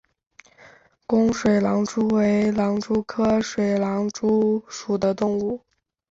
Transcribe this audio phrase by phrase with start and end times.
[1.05, 5.61] 弓水狼蛛为狼蛛科水狼蛛属的动物。